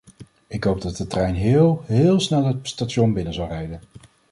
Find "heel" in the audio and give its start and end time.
1.35-1.81, 1.85-2.19